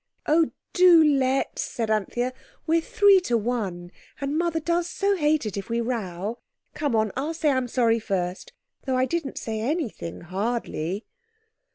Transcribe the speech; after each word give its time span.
"Oh, 0.25 0.49
do 0.73 1.03
let's," 1.03 1.61
said 1.61 1.91
Anthea, 1.91 2.33
"we're 2.65 2.81
three 2.81 3.19
to 3.19 3.37
one, 3.37 3.91
and 4.19 4.35
Mother 4.35 4.59
does 4.59 4.89
so 4.89 5.15
hate 5.15 5.45
it 5.45 5.57
if 5.57 5.69
we 5.69 5.79
row. 5.79 6.39
Come 6.73 6.95
on. 6.95 7.11
I'll 7.15 7.35
say 7.35 7.51
I'm 7.51 7.67
sorry 7.67 7.99
first, 7.99 8.51
though 8.85 8.95
I 8.97 9.05
didn't 9.05 9.37
say 9.37 9.59
anything, 9.59 10.21
hardly." 10.21 11.05